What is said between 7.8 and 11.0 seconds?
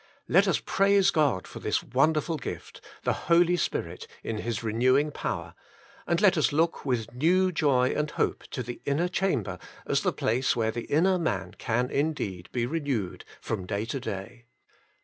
and hope to the inner chamber as the place where the